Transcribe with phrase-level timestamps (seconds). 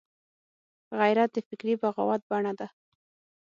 [0.99, 2.67] غیرت د فکري بغاوت بڼه ده